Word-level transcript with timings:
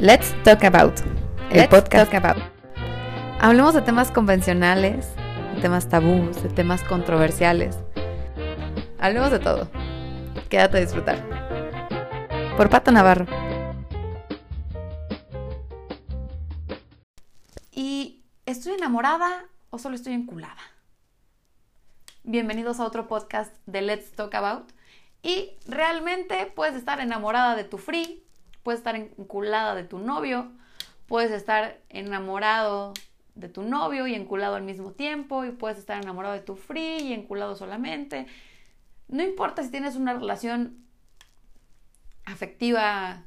Let's 0.00 0.32
Talk 0.44 0.62
About, 0.62 1.00
el 1.50 1.56
Let's 1.56 1.70
podcast. 1.70 2.12
Talk 2.12 2.24
About. 2.24 2.40
Hablemos 3.40 3.74
de 3.74 3.82
temas 3.82 4.12
convencionales, 4.12 5.08
de 5.56 5.60
temas 5.60 5.88
tabús, 5.88 6.40
de 6.40 6.48
temas 6.50 6.84
controversiales. 6.84 7.76
Hablemos 9.00 9.32
de 9.32 9.40
todo. 9.40 9.68
Quédate 10.48 10.76
a 10.76 10.80
disfrutar. 10.82 11.18
Por 12.56 12.70
Pato 12.70 12.92
Navarro. 12.92 13.26
¿Y 17.72 18.22
estoy 18.46 18.74
enamorada 18.74 19.46
o 19.70 19.80
solo 19.80 19.96
estoy 19.96 20.12
enculada? 20.12 20.62
Bienvenidos 22.22 22.78
a 22.78 22.84
otro 22.84 23.08
podcast 23.08 23.52
de 23.66 23.82
Let's 23.82 24.12
Talk 24.12 24.32
About. 24.36 24.70
Y 25.24 25.56
realmente 25.66 26.46
puedes 26.54 26.76
estar 26.76 27.00
enamorada 27.00 27.56
de 27.56 27.64
tu 27.64 27.78
free, 27.78 28.22
puedes 28.62 28.80
estar 28.80 28.96
enculada 28.96 29.74
de 29.74 29.84
tu 29.84 29.98
novio, 29.98 30.50
puedes 31.06 31.30
estar 31.30 31.80
enamorado 31.88 32.92
de 33.34 33.48
tu 33.48 33.62
novio 33.62 34.06
y 34.06 34.14
enculado 34.14 34.56
al 34.56 34.64
mismo 34.64 34.92
tiempo, 34.92 35.44
y 35.44 35.52
puedes 35.52 35.78
estar 35.78 36.02
enamorado 36.02 36.34
de 36.34 36.40
tu 36.40 36.56
free 36.56 36.98
y 36.98 37.12
enculado 37.12 37.56
solamente. 37.56 38.26
No 39.08 39.22
importa 39.22 39.62
si 39.62 39.70
tienes 39.70 39.96
una 39.96 40.12
relación 40.12 40.84
afectiva 42.24 43.24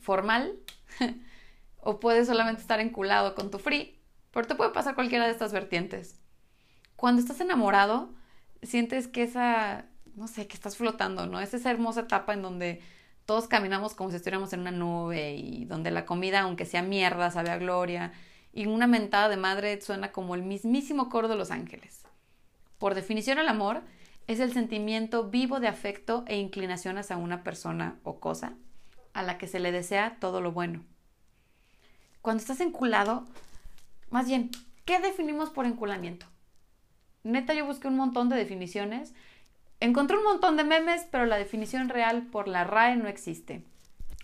formal 0.00 0.58
o 1.80 1.98
puedes 1.98 2.26
solamente 2.26 2.62
estar 2.62 2.80
enculado 2.80 3.34
con 3.34 3.50
tu 3.50 3.58
free, 3.58 3.98
pero 4.30 4.46
te 4.46 4.54
puede 4.54 4.70
pasar 4.70 4.94
cualquiera 4.94 5.26
de 5.26 5.32
estas 5.32 5.52
vertientes. 5.52 6.20
Cuando 6.96 7.20
estás 7.20 7.40
enamorado, 7.40 8.14
sientes 8.62 9.08
que 9.08 9.22
esa, 9.22 9.86
no 10.14 10.28
sé, 10.28 10.46
que 10.46 10.54
estás 10.54 10.76
flotando, 10.76 11.26
¿no? 11.26 11.40
Es 11.40 11.54
esa 11.54 11.70
hermosa 11.70 12.02
etapa 12.02 12.34
en 12.34 12.42
donde 12.42 12.82
todos 13.28 13.46
caminamos 13.46 13.92
como 13.92 14.08
si 14.08 14.16
estuviéramos 14.16 14.54
en 14.54 14.60
una 14.60 14.70
nube 14.70 15.34
y 15.34 15.66
donde 15.66 15.90
la 15.90 16.06
comida, 16.06 16.40
aunque 16.40 16.64
sea 16.64 16.80
mierda, 16.80 17.30
sabe 17.30 17.50
a 17.50 17.58
gloria 17.58 18.10
y 18.54 18.64
una 18.64 18.86
mentada 18.86 19.28
de 19.28 19.36
madre 19.36 19.78
suena 19.82 20.12
como 20.12 20.34
el 20.34 20.42
mismísimo 20.42 21.10
coro 21.10 21.28
de 21.28 21.36
los 21.36 21.50
ángeles. 21.50 22.04
Por 22.78 22.94
definición, 22.94 23.38
el 23.38 23.48
amor 23.48 23.82
es 24.28 24.40
el 24.40 24.54
sentimiento 24.54 25.28
vivo 25.28 25.60
de 25.60 25.68
afecto 25.68 26.24
e 26.26 26.38
inclinación 26.38 26.96
hacia 26.96 27.18
una 27.18 27.44
persona 27.44 27.98
o 28.02 28.18
cosa 28.18 28.54
a 29.12 29.22
la 29.22 29.36
que 29.36 29.46
se 29.46 29.60
le 29.60 29.72
desea 29.72 30.16
todo 30.20 30.40
lo 30.40 30.52
bueno. 30.52 30.82
Cuando 32.22 32.40
estás 32.40 32.62
enculado, 32.62 33.26
más 34.08 34.26
bien, 34.26 34.50
¿qué 34.86 35.00
definimos 35.00 35.50
por 35.50 35.66
enculamiento? 35.66 36.24
Neta, 37.24 37.52
yo 37.52 37.66
busqué 37.66 37.88
un 37.88 37.96
montón 37.96 38.30
de 38.30 38.36
definiciones 38.36 39.12
Encontré 39.80 40.16
un 40.16 40.24
montón 40.24 40.56
de 40.56 40.64
memes, 40.64 41.06
pero 41.10 41.26
la 41.26 41.38
definición 41.38 41.88
real 41.88 42.22
por 42.22 42.48
la 42.48 42.64
RAE 42.64 42.96
no 42.96 43.08
existe. 43.08 43.62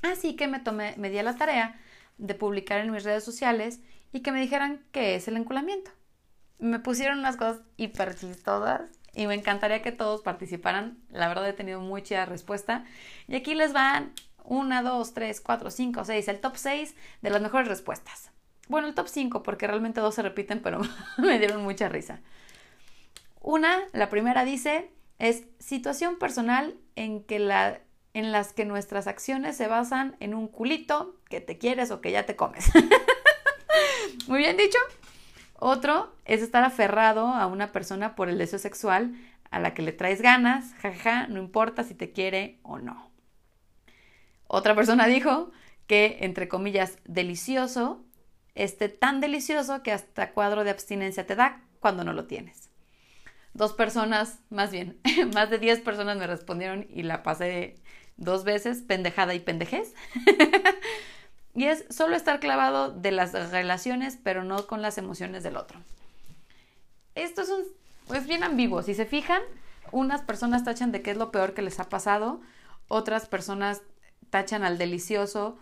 Así 0.02 0.34
que 0.36 0.48
me 0.48 0.58
tomé, 0.58 0.94
me 0.97 1.10
di 1.10 1.19
a 1.19 1.22
la 1.22 1.36
tarea 1.36 1.80
de 2.19 2.34
publicar 2.34 2.80
en 2.80 2.91
mis 2.91 3.05
redes 3.05 3.24
sociales 3.24 3.80
y 4.12 4.20
que 4.20 4.32
me 4.32 4.41
dijeran 4.41 4.84
qué 4.92 5.14
es 5.14 5.28
el 5.28 5.36
enculamiento. 5.36 5.91
Me 6.58 6.78
pusieron 6.78 7.19
unas 7.19 7.36
cosas 7.36 7.62
hiper 7.77 8.14
chistosas 8.14 8.82
y 9.12 9.27
me 9.27 9.34
encantaría 9.34 9.82
que 9.82 9.92
todos 9.92 10.22
participaran. 10.22 10.98
La 11.10 11.28
verdad 11.28 11.48
he 11.48 11.52
tenido 11.52 11.80
muy 11.80 12.02
respuesta. 12.02 12.84
Y 13.28 13.36
aquí 13.36 13.55
les 13.55 13.72
van 13.72 14.12
una, 14.44 14.82
dos, 14.82 15.14
tres, 15.14 15.41
cuatro, 15.41 15.70
cinco, 15.70 16.05
seis, 16.05 16.28
el 16.28 16.41
top 16.41 16.56
6 16.56 16.94
de 17.22 17.30
las 17.30 17.41
mejores 17.41 17.69
respuestas. 17.69 18.30
Bueno, 18.69 18.88
el 18.88 18.94
top 18.94 19.08
5 19.08 19.42
porque 19.42 19.66
realmente 19.66 20.00
dos 20.00 20.14
se 20.14 20.22
repiten, 20.22 20.60
pero 20.60 20.80
me 21.19 21.38
dieron 21.38 21.62
mucha 21.62 21.88
risa. 21.88 22.20
Una, 23.41 23.78
la 23.92 24.08
primera 24.08 24.44
dice, 24.44 24.91
es 25.25 25.44
situación 25.58 26.19
personal 26.19 26.77
en, 26.97 27.25
que 27.25 27.39
la, 27.39 27.80
en 28.12 28.30
las 28.30 28.53
que 28.53 28.67
nuestras 28.67 29.06
acciones 29.06 29.56
se 29.56 29.69
basan 29.69 30.16
en 30.20 30.34
un 30.34 30.48
culito 30.48 31.19
que 31.31 31.41
te 31.41 31.56
quieres 31.56 31.91
o 31.91 32.03
que 32.03 32.12
ya 32.12 32.27
te 32.27 32.36
comes. 32.36 32.70
Muy 34.28 34.39
bien 34.39 34.58
dicho. 34.58 34.78
Otro 35.58 36.14
es 36.27 36.42
estar 36.42 36.62
aferrado 36.62 37.28
a 37.28 37.47
una 37.47 37.72
persona 37.72 38.15
por 38.15 38.28
el 38.28 38.37
deseo 38.37 38.59
sexual 38.59 39.15
a 39.50 39.60
la 39.60 39.72
que 39.72 39.81
le 39.81 39.93
traes 39.93 40.21
ganas, 40.21 40.75
jaja, 40.82 41.27
no 41.28 41.38
importa 41.41 41.84
si 41.84 41.94
te 41.94 42.12
quiere 42.12 42.59
o 42.62 42.78
no. 42.78 43.10
Otra 44.47 44.75
persona 44.75 45.06
dijo 45.06 45.53
que, 45.87 46.19
entre 46.21 46.48
comillas, 46.48 46.98
delicioso, 47.04 48.04
esté 48.54 48.91
tan 48.91 49.21
delicioso 49.22 49.82
que 49.82 49.93
hasta 49.93 50.32
cuadro 50.32 50.65
de 50.65 50.71
abstinencia 50.71 51.27
te 51.27 51.34
da 51.34 51.62
cuando 51.81 52.04
no 52.04 52.12
lo 52.12 52.27
tienes 52.27 52.73
dos 53.54 53.72
personas, 53.72 54.38
más 54.50 54.70
bien, 54.70 54.98
más 55.34 55.48
de 55.48 55.59
diez 55.59 55.81
personas 55.81 56.19
me 56.19 56.26
respondieron 56.26 56.87
y 56.91 57.03
la 57.04 57.22
pasé 57.22 57.76
dos 58.16 58.44
veces, 58.44 58.82
pendejada 58.82 59.34
y 59.34 59.41
pendejez. 59.41 59.94
y 61.54 61.65
es 61.65 61.84
solo 61.88 62.16
estar 62.16 62.41
clavado 62.41 62.91
de 62.91 63.12
las 63.12 63.32
relaciones, 63.50 64.19
pero 64.22 64.44
no 64.44 64.66
con 64.66 64.82
las 64.82 64.98
emociones 64.98 65.42
del 65.42 65.56
otro. 65.56 65.81
Esto 67.15 67.42
es, 67.42 67.48
un, 67.48 67.62
es 68.15 68.26
bien 68.26 68.42
ambiguo. 68.42 68.82
Si 68.82 68.94
se 68.94 69.06
fijan, 69.06 69.41
unas 69.92 70.22
personas 70.22 70.65
tachan 70.65 70.92
de 70.92 71.03
qué 71.03 71.12
es 71.12 71.16
lo 71.16 71.31
peor 71.31 71.54
que 71.54 71.62
les 71.62 71.78
ha 71.78 71.88
pasado, 71.88 72.41
otras 72.88 73.26
personas 73.26 73.82
tachan 74.31 74.65
al 74.65 74.78
delicioso 74.78 75.56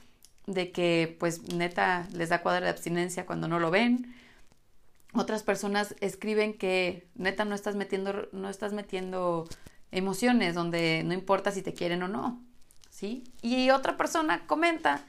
de 0.47 0.73
que 0.73 1.17
pues 1.21 1.53
neta 1.53 2.09
les 2.13 2.31
da 2.31 2.43
cuadra 2.43 2.65
de 2.65 2.71
abstinencia 2.71 3.27
cuando 3.27 3.47
no 3.47 3.61
lo 3.61 3.71
ven 3.71 4.15
otras 5.15 5.43
personas 5.43 5.95
escriben 6.01 6.57
que 6.57 7.09
neta 7.15 7.45
no 7.45 7.55
estás 7.55 7.77
metiendo, 7.77 8.29
no 8.33 8.49
estás 8.49 8.73
metiendo 8.73 9.47
emociones 9.91 10.55
donde 10.55 11.03
no 11.05 11.13
importa 11.13 11.51
si 11.51 11.63
te 11.63 11.75
quieren 11.75 12.03
o 12.03 12.09
no, 12.09 12.43
¿sí? 12.91 13.25
Y 13.43 13.71
otra 13.71 13.97
persona 13.97 14.47
comenta 14.47 15.05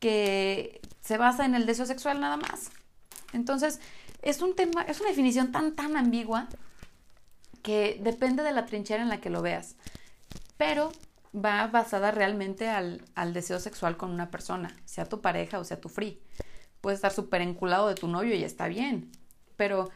que 0.00 0.80
se 1.00 1.16
basa 1.16 1.44
en 1.44 1.54
el 1.54 1.66
deseo 1.66 1.86
sexual 1.86 2.20
nada 2.20 2.36
más. 2.36 2.70
Entonces, 3.32 3.80
es 4.22 4.42
un 4.42 4.56
tema, 4.56 4.82
es 4.82 5.00
una 5.00 5.10
definición 5.10 5.52
tan, 5.52 5.76
tan 5.76 5.96
ambigua 5.96 6.48
que 7.62 7.98
depende 8.02 8.42
de 8.42 8.52
la 8.52 8.66
trinchera 8.66 9.02
en 9.02 9.08
la 9.08 9.20
que 9.20 9.30
lo 9.30 9.42
veas. 9.42 9.76
Pero 10.56 10.92
va 11.34 11.66
basada 11.68 12.10
realmente 12.10 12.68
al, 12.68 13.02
al 13.14 13.32
deseo 13.32 13.60
sexual 13.60 13.96
con 13.96 14.10
una 14.10 14.30
persona, 14.30 14.74
sea 14.84 15.08
tu 15.08 15.20
pareja 15.20 15.58
o 15.58 15.64
sea 15.64 15.80
tu 15.80 15.88
free. 15.88 16.20
Puedes 16.80 16.98
estar 16.98 17.12
súper 17.12 17.42
enculado 17.42 17.88
de 17.88 17.94
tu 17.94 18.08
novio 18.08 18.34
y 18.34 18.44
está 18.44 18.68
bien, 18.68 19.10
pero 19.56 19.90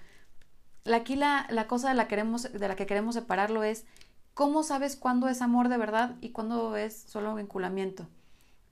aquí 0.93 1.17
la, 1.17 1.47
la 1.51 1.67
cosa 1.67 1.89
de 1.89 1.95
la, 1.95 2.09
queremos, 2.09 2.53
de 2.53 2.69
la 2.69 2.77
que 2.77 2.87
queremos 2.87 3.15
separarlo 3.15 3.63
es 3.63 3.85
cómo 4.35 4.63
sabes 4.63 4.97
cuándo 4.97 5.29
es 5.29 5.43
amor 5.43 5.69
de 5.69 5.77
verdad 5.77 6.17
y 6.21 6.31
cuándo 6.31 6.77
es 6.77 6.97
solo 6.97 7.35
vinculamiento. 7.35 8.07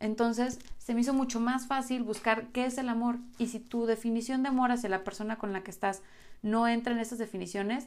Entonces 0.00 0.58
se 0.78 0.94
me 0.94 1.00
hizo 1.00 1.12
mucho 1.12 1.40
más 1.40 1.66
fácil 1.66 2.04
buscar 2.04 2.48
qué 2.48 2.66
es 2.66 2.78
el 2.78 2.88
amor 2.88 3.18
y 3.36 3.48
si 3.48 3.60
tu 3.60 3.86
definición 3.86 4.42
de 4.42 4.48
amor 4.48 4.70
hacia 4.70 4.88
la 4.88 5.04
persona 5.04 5.38
con 5.38 5.52
la 5.52 5.62
que 5.62 5.70
estás 5.70 6.02
no 6.42 6.68
entra 6.68 6.92
en 6.92 7.00
esas 7.00 7.18
definiciones 7.18 7.86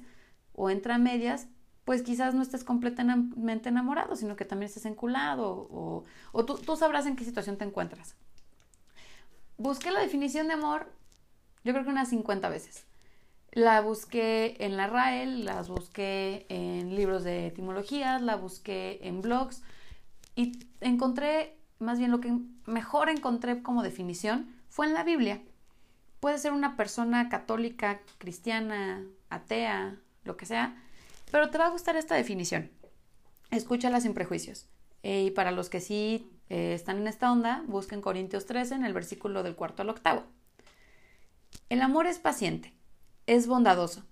o 0.53 0.69
entra 0.69 0.95
a 0.95 0.97
medias, 0.97 1.47
pues 1.85 2.03
quizás 2.03 2.33
no 2.33 2.41
estés 2.41 2.63
completamente 2.63 3.69
enamorado, 3.69 4.15
sino 4.15 4.35
que 4.35 4.45
también 4.45 4.67
estés 4.67 4.85
enculado 4.85 5.49
o, 5.71 6.03
o 6.33 6.45
tú, 6.45 6.57
tú 6.57 6.75
sabrás 6.75 7.05
en 7.05 7.15
qué 7.15 7.23
situación 7.23 7.57
te 7.57 7.65
encuentras. 7.65 8.15
Busqué 9.57 9.91
la 9.91 10.01
definición 10.01 10.47
de 10.47 10.53
amor, 10.53 10.91
yo 11.63 11.71
creo 11.73 11.85
que 11.85 11.91
unas 11.91 12.09
50 12.09 12.49
veces. 12.49 12.85
La 13.51 13.81
busqué 13.81 14.55
en 14.59 14.77
la 14.77 14.87
RAEL, 14.87 15.43
las 15.43 15.67
busqué 15.67 16.45
en 16.47 16.95
libros 16.95 17.25
de 17.25 17.47
etimologías, 17.47 18.21
la 18.21 18.37
busqué 18.37 18.99
en 19.03 19.21
blogs 19.21 19.61
y 20.37 20.53
encontré, 20.79 21.57
más 21.77 21.99
bien 21.99 22.11
lo 22.11 22.21
que 22.21 22.33
mejor 22.65 23.09
encontré 23.09 23.61
como 23.61 23.83
definición 23.83 24.55
fue 24.69 24.85
en 24.85 24.93
la 24.93 25.03
Biblia. 25.03 25.41
Puede 26.21 26.37
ser 26.37 26.53
una 26.53 26.77
persona 26.77 27.27
católica, 27.27 27.99
cristiana, 28.19 29.03
atea, 29.29 29.97
lo 30.23 30.37
que 30.37 30.45
sea, 30.45 30.81
pero 31.29 31.49
te 31.49 31.57
va 31.57 31.65
a 31.65 31.71
gustar 31.71 31.97
esta 31.97 32.15
definición. 32.15 32.71
Escúchala 33.49 33.99
sin 33.99 34.13
prejuicios. 34.13 34.67
Eh, 35.03 35.23
y 35.25 35.31
para 35.31 35.51
los 35.51 35.67
que 35.67 35.81
sí 35.81 36.31
eh, 36.47 36.73
están 36.73 36.99
en 36.99 37.07
esta 37.07 37.29
onda, 37.29 37.65
busquen 37.67 37.99
Corintios 37.99 38.45
13 38.45 38.75
en 38.75 38.85
el 38.85 38.93
versículo 38.93 39.43
del 39.43 39.57
cuarto 39.57 39.81
al 39.81 39.89
octavo. 39.89 40.23
El 41.67 41.81
amor 41.81 42.07
es 42.07 42.19
paciente 42.19 42.73
es 43.27 43.47
bondadoso. 43.47 44.03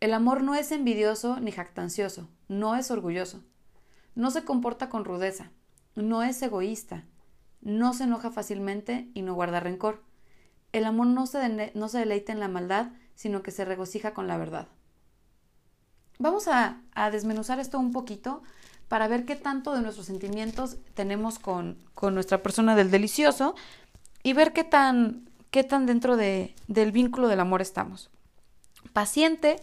El 0.00 0.12
amor 0.12 0.42
no 0.42 0.54
es 0.54 0.72
envidioso 0.72 1.40
ni 1.40 1.50
jactancioso, 1.50 2.28
no 2.48 2.76
es 2.76 2.90
orgulloso. 2.90 3.42
No 4.14 4.30
se 4.30 4.44
comporta 4.44 4.88
con 4.88 5.04
rudeza, 5.04 5.50
no 5.94 6.22
es 6.22 6.40
egoísta, 6.42 7.04
no 7.60 7.94
se 7.94 8.04
enoja 8.04 8.30
fácilmente 8.30 9.08
y 9.14 9.22
no 9.22 9.34
guarda 9.34 9.60
rencor. 9.60 10.02
El 10.72 10.84
amor 10.84 11.06
no 11.06 11.26
se, 11.26 11.72
no 11.74 11.88
se 11.88 11.98
deleita 11.98 12.32
en 12.32 12.40
la 12.40 12.48
maldad, 12.48 12.92
sino 13.14 13.42
que 13.42 13.50
se 13.50 13.64
regocija 13.64 14.12
con 14.12 14.26
la 14.26 14.36
verdad. 14.36 14.68
Vamos 16.18 16.46
a, 16.46 16.80
a, 16.94 17.10
desmenuzar 17.10 17.58
esto 17.58 17.78
un 17.78 17.92
poquito 17.92 18.42
para 18.88 19.08
ver 19.08 19.24
qué 19.24 19.34
tanto 19.34 19.72
de 19.74 19.82
nuestros 19.82 20.06
sentimientos 20.06 20.76
tenemos 20.94 21.38
con, 21.38 21.78
con 21.94 22.14
nuestra 22.14 22.42
persona 22.42 22.76
del 22.76 22.90
delicioso 22.90 23.54
y 24.22 24.32
ver 24.32 24.52
qué 24.52 24.62
tan, 24.62 25.28
qué 25.50 25.64
tan 25.64 25.86
dentro 25.86 26.16
de, 26.16 26.54
del 26.68 26.92
vínculo 26.92 27.28
del 27.28 27.40
amor 27.40 27.62
estamos. 27.62 28.10
Paciente, 28.94 29.56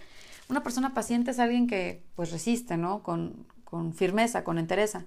una 0.49 0.61
persona 0.61 0.93
paciente 0.93 1.31
es 1.31 1.39
alguien 1.39 1.65
que 1.65 2.03
pues 2.15 2.31
resiste, 2.31 2.75
¿no? 2.75 3.01
Con, 3.01 3.47
con 3.63 3.93
firmeza, 3.93 4.43
con 4.43 4.59
entereza 4.59 5.05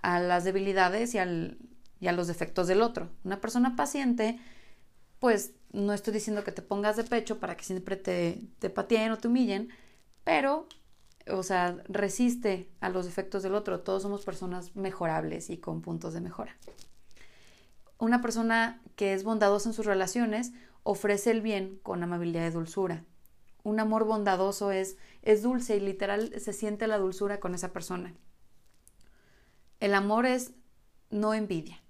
a 0.00 0.20
las 0.20 0.44
debilidades 0.44 1.12
y 1.14 1.18
al, 1.18 1.58
y 1.98 2.06
a 2.06 2.12
los 2.12 2.28
defectos 2.28 2.68
del 2.68 2.82
otro. 2.82 3.10
Una 3.24 3.40
persona 3.40 3.74
paciente, 3.74 4.38
pues 5.18 5.54
no 5.72 5.92
estoy 5.92 6.12
diciendo 6.14 6.44
que 6.44 6.52
te 6.52 6.62
pongas 6.62 6.96
de 6.96 7.02
pecho 7.02 7.40
para 7.40 7.56
que 7.56 7.64
siempre 7.64 7.96
te, 7.96 8.40
te 8.60 8.70
pateen 8.70 9.10
o 9.10 9.18
te 9.18 9.26
humillen, 9.26 9.70
pero, 10.22 10.68
o 11.28 11.42
sea, 11.42 11.76
resiste 11.88 12.70
a 12.80 12.90
los 12.90 13.06
defectos 13.06 13.42
del 13.42 13.56
otro. 13.56 13.80
Todos 13.80 14.02
somos 14.02 14.24
personas 14.24 14.76
mejorables 14.76 15.50
y 15.50 15.58
con 15.58 15.82
puntos 15.82 16.14
de 16.14 16.20
mejora. 16.20 16.56
Una 17.98 18.22
persona 18.22 18.80
que 18.94 19.14
es 19.14 19.24
bondadosa 19.24 19.68
en 19.68 19.74
sus 19.74 19.86
relaciones 19.86 20.52
ofrece 20.84 21.32
el 21.32 21.40
bien 21.40 21.80
con 21.82 22.04
amabilidad 22.04 22.46
y 22.46 22.50
dulzura. 22.50 23.02
Un 23.64 23.80
amor 23.80 24.04
bondadoso 24.04 24.70
es, 24.70 24.96
es 25.22 25.42
dulce 25.42 25.76
y 25.76 25.80
literal 25.80 26.32
se 26.38 26.52
siente 26.52 26.86
la 26.86 26.98
dulzura 26.98 27.40
con 27.40 27.54
esa 27.54 27.72
persona. 27.72 28.14
El 29.80 29.94
amor 29.94 30.26
es 30.26 30.52
no 31.10 31.34
envidia. 31.34 31.82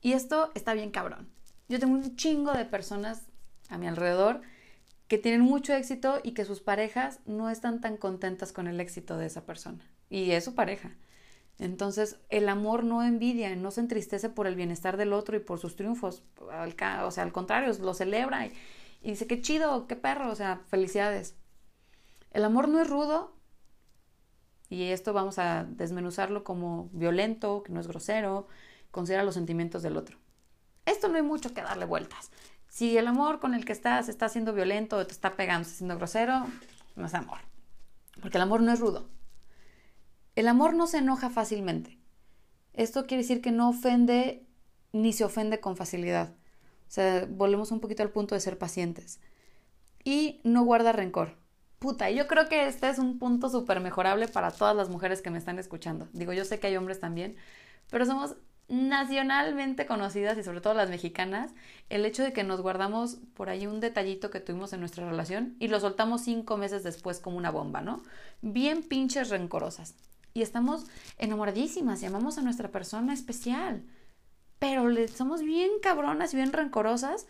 Y 0.00 0.12
esto 0.12 0.52
está 0.54 0.74
bien 0.74 0.90
cabrón. 0.90 1.28
Yo 1.68 1.80
tengo 1.80 1.94
un 1.94 2.14
chingo 2.16 2.52
de 2.52 2.64
personas 2.64 3.26
a 3.68 3.78
mi 3.78 3.88
alrededor 3.88 4.42
que 5.08 5.18
tienen 5.18 5.40
mucho 5.40 5.72
éxito 5.72 6.20
y 6.22 6.32
que 6.32 6.44
sus 6.44 6.60
parejas 6.60 7.20
no 7.26 7.50
están 7.50 7.80
tan 7.80 7.96
contentas 7.96 8.52
con 8.52 8.66
el 8.66 8.80
éxito 8.80 9.16
de 9.16 9.26
esa 9.26 9.44
persona. 9.44 9.84
Y 10.10 10.32
es 10.32 10.44
su 10.44 10.54
pareja. 10.54 10.94
Entonces, 11.58 12.18
el 12.28 12.48
amor 12.48 12.84
no 12.84 13.02
envidia, 13.02 13.54
no 13.56 13.70
se 13.70 13.80
entristece 13.80 14.28
por 14.28 14.46
el 14.46 14.56
bienestar 14.56 14.96
del 14.96 15.12
otro 15.12 15.36
y 15.36 15.40
por 15.40 15.58
sus 15.58 15.74
triunfos. 15.74 16.22
o 16.38 17.10
sea, 17.10 17.22
al 17.22 17.32
contrario, 17.32 17.72
lo 17.80 17.94
celebra 17.94 18.46
y, 18.46 18.52
y 19.06 19.10
dice, 19.10 19.28
qué 19.28 19.40
chido, 19.40 19.86
qué 19.86 19.94
perro, 19.94 20.32
o 20.32 20.34
sea, 20.34 20.62
felicidades. 20.66 21.36
El 22.32 22.44
amor 22.44 22.66
no 22.66 22.80
es 22.80 22.90
rudo, 22.90 23.36
y 24.68 24.82
esto 24.86 25.12
vamos 25.12 25.38
a 25.38 25.62
desmenuzarlo 25.62 26.42
como 26.42 26.90
violento, 26.92 27.62
que 27.62 27.72
no 27.72 27.78
es 27.78 27.86
grosero, 27.86 28.48
considera 28.90 29.22
los 29.22 29.34
sentimientos 29.34 29.84
del 29.84 29.96
otro. 29.96 30.18
Esto 30.86 31.06
no 31.06 31.14
hay 31.14 31.22
mucho 31.22 31.54
que 31.54 31.62
darle 31.62 31.84
vueltas. 31.84 32.32
Si 32.66 32.98
el 32.98 33.06
amor 33.06 33.38
con 33.38 33.54
el 33.54 33.64
que 33.64 33.72
estás 33.72 34.08
está 34.08 34.28
siendo 34.28 34.52
violento, 34.52 35.06
te 35.06 35.12
está 35.12 35.36
pegando, 35.36 35.62
está 35.62 35.78
siendo 35.78 35.96
grosero, 35.98 36.44
no 36.96 37.06
es 37.06 37.14
amor. 37.14 37.38
Porque 38.20 38.38
el 38.38 38.42
amor 38.42 38.60
no 38.60 38.72
es 38.72 38.80
rudo. 38.80 39.08
El 40.34 40.48
amor 40.48 40.74
no 40.74 40.88
se 40.88 40.98
enoja 40.98 41.30
fácilmente. 41.30 41.96
Esto 42.72 43.06
quiere 43.06 43.22
decir 43.22 43.40
que 43.40 43.52
no 43.52 43.68
ofende 43.68 44.48
ni 44.90 45.12
se 45.12 45.22
ofende 45.22 45.60
con 45.60 45.76
facilidad. 45.76 46.34
O 46.88 46.90
sea, 46.90 47.26
volvemos 47.28 47.70
un 47.70 47.80
poquito 47.80 48.02
al 48.02 48.10
punto 48.10 48.34
de 48.34 48.40
ser 48.40 48.58
pacientes. 48.58 49.20
Y 50.04 50.40
no 50.44 50.64
guarda 50.64 50.92
rencor. 50.92 51.36
Puta, 51.78 52.10
yo 52.10 52.26
creo 52.26 52.48
que 52.48 52.66
este 52.66 52.88
es 52.88 52.98
un 52.98 53.18
punto 53.18 53.50
súper 53.50 53.80
mejorable 53.80 54.28
para 54.28 54.50
todas 54.50 54.74
las 54.74 54.88
mujeres 54.88 55.20
que 55.20 55.30
me 55.30 55.38
están 55.38 55.58
escuchando. 55.58 56.08
Digo, 56.12 56.32
yo 56.32 56.44
sé 56.44 56.58
que 56.58 56.68
hay 56.68 56.76
hombres 56.76 57.00
también, 57.00 57.36
pero 57.90 58.06
somos 58.06 58.36
nacionalmente 58.68 59.86
conocidas 59.86 60.36
y 60.38 60.42
sobre 60.42 60.60
todo 60.60 60.74
las 60.74 60.90
mexicanas, 60.90 61.52
el 61.88 62.04
hecho 62.04 62.22
de 62.22 62.32
que 62.32 62.42
nos 62.42 62.60
guardamos 62.60 63.18
por 63.34 63.48
ahí 63.48 63.66
un 63.66 63.80
detallito 63.80 64.30
que 64.30 64.40
tuvimos 64.40 64.72
en 64.72 64.80
nuestra 64.80 65.08
relación 65.08 65.56
y 65.60 65.68
lo 65.68 65.78
soltamos 65.78 66.22
cinco 66.22 66.56
meses 66.56 66.82
después 66.82 67.20
como 67.20 67.36
una 67.36 67.50
bomba, 67.50 67.80
¿no? 67.80 68.02
Bien 68.42 68.82
pinches 68.82 69.28
rencorosas. 69.28 69.94
Y 70.34 70.42
estamos 70.42 70.86
enamoradísimas 71.18 72.02
y 72.02 72.06
amamos 72.06 72.38
a 72.38 72.42
nuestra 72.42 72.70
persona 72.70 73.14
especial. 73.14 73.84
Pero 74.58 74.88
le, 74.88 75.08
somos 75.08 75.42
bien 75.42 75.70
cabronas 75.82 76.32
y 76.32 76.36
bien 76.36 76.52
rencorosas 76.52 77.26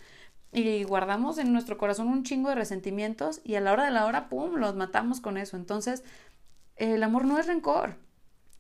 y 0.53 0.85
guardamos 0.85 1.39
en 1.39 1.53
nuestro 1.53 1.77
corazón 1.77 2.09
un 2.09 2.23
chingo 2.23 2.49
de 2.49 2.55
resentimientos 2.55 3.41
y 3.45 3.57
a 3.57 3.61
la 3.61 3.73
hora 3.73 3.85
de 3.85 3.91
la 3.91 4.07
hora, 4.07 4.29
¡pum!, 4.29 4.55
los 4.57 4.77
matamos 4.77 5.21
con 5.21 5.37
eso. 5.37 5.57
Entonces, 5.57 6.05
el 6.77 7.03
amor 7.03 7.25
no 7.25 7.39
es 7.39 7.47
rencor, 7.47 7.97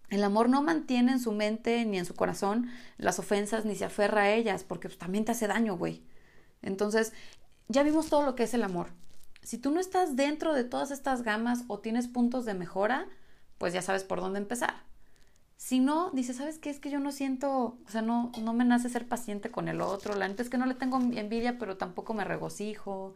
el 0.09 0.23
amor 0.23 0.49
no 0.49 0.63
mantiene 0.63 1.13
en 1.13 1.21
su 1.21 1.33
mente 1.33 1.85
ni 1.85 1.99
en 1.99 2.05
su 2.05 2.15
corazón 2.15 2.71
las 2.97 3.19
ofensas 3.19 3.65
ni 3.65 3.75
se 3.75 3.85
aferra 3.85 4.23
a 4.23 4.33
ellas 4.33 4.63
porque 4.63 4.89
pues, 4.89 4.99
también 4.99 5.25
te 5.25 5.33
hace 5.33 5.47
daño, 5.47 5.77
güey. 5.77 6.05
Entonces, 6.63 7.13
ya 7.69 7.83
vimos 7.83 8.09
todo 8.09 8.23
lo 8.23 8.35
que 8.35 8.45
es 8.45 8.55
el 8.55 8.63
amor. 8.63 8.89
Si 9.43 9.59
tú 9.59 9.71
no 9.71 9.81
estás 9.81 10.17
dentro 10.17 10.55
de 10.55 10.65
todas 10.65 10.91
estas 10.91 11.23
gamas 11.23 11.65
o 11.69 11.79
tienes 11.79 12.09
puntos 12.09 12.45
de 12.45 12.55
mejora, 12.55 13.09
pues 13.59 13.73
ya 13.73 13.83
sabes 13.83 14.05
por 14.05 14.21
dónde 14.21 14.39
empezar. 14.39 14.75
Si 15.57 15.81
no, 15.81 16.11
dices, 16.11 16.37
¿sabes 16.37 16.59
qué? 16.59 16.71
Es 16.71 16.81
que 16.81 16.91
yo 16.91 17.01
no 17.01 17.13
siento, 17.13 17.79
o 17.87 17.91
sea, 17.91 18.03
no, 18.03 18.31
no 18.43 18.53
me 18.53 18.65
nace 18.65 18.89
ser 18.89 19.09
paciente 19.09 19.51
con 19.51 19.69
el 19.69 19.81
otro. 19.81 20.15
La 20.15 20.29
neta 20.29 20.43
es 20.43 20.51
que 20.51 20.59
no 20.59 20.67
le 20.67 20.75
tengo 20.75 20.99
envidia, 20.99 21.59
pero 21.59 21.77
tampoco 21.77 22.15
me 22.15 22.25
regocijo. 22.25 23.15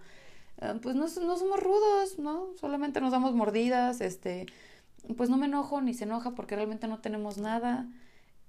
Eh, 0.61 0.79
pues 0.83 0.97
no, 0.97 1.03
no 1.03 1.37
somos 1.37 1.61
rudos, 1.63 2.19
¿no? 2.19 2.49
Solamente 2.57 3.01
nos 3.01 3.13
damos 3.13 3.35
mordidas, 3.35 4.01
este 4.01 4.47
pues 5.17 5.31
no 5.31 5.37
me 5.37 5.47
enojo 5.47 5.81
ni 5.81 5.95
se 5.95 6.05
enoja 6.05 6.33
porque 6.33 6.57
realmente 6.57 6.87
no 6.89 7.01
tenemos 7.01 7.39
nada. 7.39 7.87